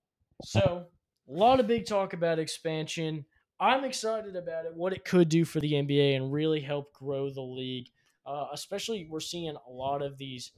[0.45, 0.87] So,
[1.29, 3.25] a lot of big talk about expansion.
[3.61, 7.31] I'm excited about it, what it could do for the NBA and really help grow
[7.31, 7.89] the league.
[8.27, 10.51] Uh, especially, we're seeing a lot of these,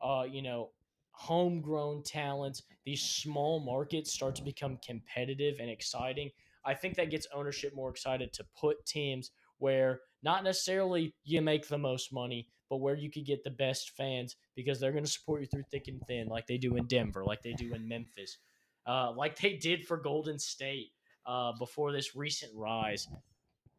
[0.00, 0.70] uh, you know,
[1.10, 6.30] homegrown talents, these small markets start to become competitive and exciting.
[6.64, 11.68] I think that gets ownership more excited to put teams where not necessarily you make
[11.68, 15.10] the most money, but where you could get the best fans because they're going to
[15.10, 17.88] support you through thick and thin, like they do in Denver, like they do in
[17.88, 18.38] Memphis,
[18.86, 20.92] uh, like they did for Golden State
[21.26, 23.08] uh, before this recent rise.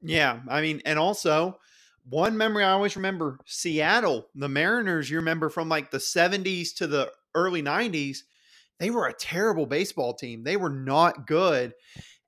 [0.02, 1.58] Yeah, I mean, and also
[2.10, 5.10] one memory I always remember: Seattle, the Mariners.
[5.10, 8.20] You remember from like the '70s to the early '90s,
[8.80, 10.44] they were a terrible baseball team.
[10.44, 11.74] They were not good,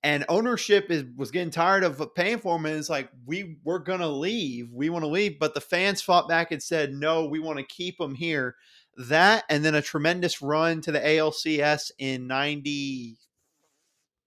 [0.04, 2.66] and ownership is was getting tired of paying for them.
[2.66, 4.72] And it's like we we're gonna leave.
[4.72, 7.66] We want to leave, but the fans fought back and said, "No, we want to
[7.66, 8.56] keep them here."
[8.98, 13.18] That and then a tremendous run to the ALCS in '90.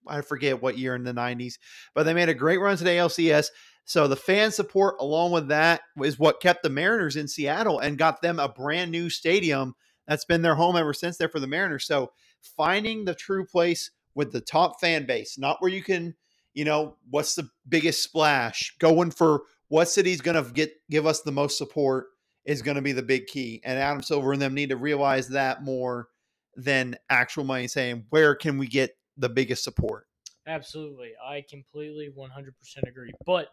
[0.07, 1.59] I forget what year in the 90s,
[1.95, 3.51] but they made a great run to the ALCS.
[3.85, 7.99] So the fan support, along with that, is what kept the Mariners in Seattle and
[7.99, 9.75] got them a brand new stadium
[10.07, 11.87] that's been their home ever since there for the Mariners.
[11.87, 12.13] So
[12.57, 16.15] finding the true place with the top fan base, not where you can,
[16.55, 21.23] you know, what's the biggest splash, going for what city's going to get give us
[21.23, 22.07] the most support
[22.45, 23.61] is going to be the big key.
[23.65, 26.09] And Adam Silver and them need to realize that more
[26.57, 30.07] than actual money, saying where can we get the biggest support.
[30.47, 31.13] Absolutely.
[31.25, 33.13] I completely 100% agree.
[33.25, 33.49] But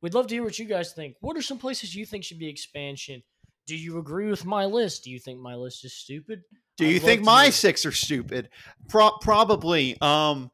[0.00, 1.16] we'd love to hear what you guys think.
[1.20, 3.22] What are some places you think should be expansion?
[3.66, 5.04] Do you agree with my list?
[5.04, 6.42] Do you think my list is stupid?
[6.86, 8.48] Do you think my hear- six are stupid?
[8.88, 9.96] Pro- probably.
[10.00, 10.50] Um,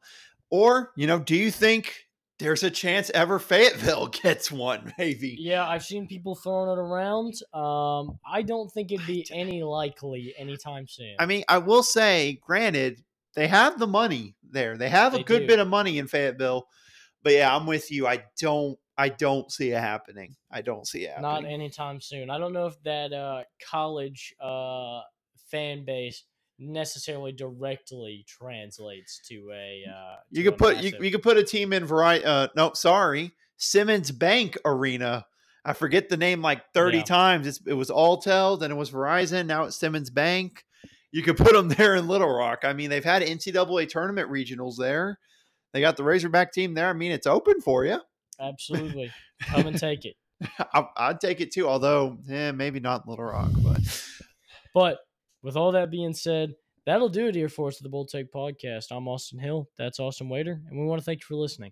[0.49, 1.93] or you know, do you think
[2.39, 4.93] there's a chance ever Fayetteville gets one?
[4.97, 5.35] Maybe.
[5.39, 7.33] Yeah, I've seen people throwing it around.
[7.53, 11.15] Um, I don't think it'd be any likely anytime soon.
[11.19, 13.03] I mean, I will say, granted,
[13.35, 14.77] they have the money there.
[14.77, 15.47] They have a good do.
[15.47, 16.67] bit of money in Fayetteville.
[17.21, 18.07] But yeah, I'm with you.
[18.07, 18.77] I don't.
[18.97, 20.35] I don't see it happening.
[20.51, 22.29] I don't see it Not anytime soon.
[22.29, 24.99] I don't know if that uh, college uh,
[25.51, 26.23] fan base
[26.57, 29.83] necessarily directly translates to a.
[29.89, 32.23] Uh, you to could a put you, massive- you could put a team in Vari.
[32.23, 35.25] Uh, no, sorry, Simmons Bank Arena.
[35.65, 37.03] I forget the name like thirty Yeah.
[37.03, 37.47] times.
[37.47, 39.45] It's, it was Alltel, then it was Verizon.
[39.45, 40.63] Now it's Simmons Bank.
[41.11, 42.59] You could put them there in Little Rock.
[42.63, 45.17] I mean, they've had NCAA tournament regionals there.
[45.73, 46.87] They got the Razorback team there.
[46.87, 47.99] I mean, it's open for you.
[48.39, 49.11] Absolutely.
[49.43, 50.15] Come and take it.
[50.73, 51.67] I, I'd take it too.
[51.67, 53.81] Although, eh, maybe not Little Rock, but
[54.73, 54.97] But
[55.41, 56.53] with all that being said,
[56.85, 58.85] that'll do it here for us at the Bull Take Podcast.
[58.91, 59.67] I'm Austin Hill.
[59.77, 61.71] That's Austin Wader, and we want to thank you for listening.